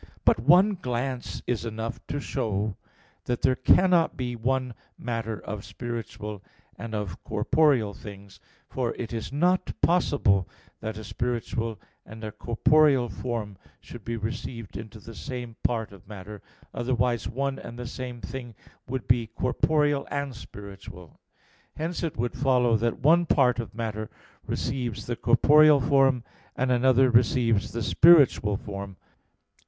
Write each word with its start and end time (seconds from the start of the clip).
But 0.25 0.39
one 0.39 0.73
glance 0.81 1.43
is 1.45 1.63
enough 1.63 1.99
to 2.07 2.19
show 2.19 2.75
that 3.25 3.43
there 3.43 3.53
cannot 3.55 4.17
be 4.17 4.35
one 4.35 4.73
matter 4.97 5.39
of 5.39 5.63
spiritual 5.63 6.41
and 6.75 6.95
of 6.95 7.23
corporeal 7.23 7.93
things. 7.93 8.39
For 8.67 8.95
it 8.95 9.13
is 9.13 9.31
not 9.31 9.79
possible 9.81 10.49
that 10.79 10.97
a 10.97 11.03
spiritual 11.03 11.79
and 12.03 12.23
a 12.23 12.31
corporeal 12.31 13.09
form 13.09 13.59
should 13.79 14.03
be 14.03 14.17
received 14.17 14.75
into 14.75 14.97
the 14.99 15.13
same 15.13 15.55
part 15.61 15.91
of 15.91 16.07
matter, 16.07 16.41
otherwise 16.73 17.29
one 17.29 17.59
and 17.59 17.77
the 17.77 17.85
same 17.85 18.21
thing 18.21 18.55
would 18.87 19.07
be 19.07 19.27
corporeal 19.27 20.07
and 20.09 20.35
spiritual. 20.35 21.19
Hence 21.77 22.01
it 22.01 22.17
would 22.17 22.33
follow 22.33 22.75
that 22.75 22.97
one 22.97 23.27
part 23.27 23.59
of 23.59 23.75
matter 23.75 24.09
receives 24.47 25.05
the 25.05 25.15
corporeal 25.15 25.79
form, 25.79 26.23
and 26.55 26.71
another 26.71 27.11
receives 27.11 27.71
the 27.71 27.83
spiritual 27.83 28.57
form. 28.57 28.97